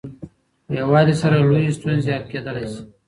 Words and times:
په 0.65 0.71
يووالي 0.79 1.15
سره 1.21 1.35
لويې 1.45 1.75
ستونزې 1.77 2.09
حل 2.15 2.23
کيدلای 2.31 2.65
سي. 2.73 2.81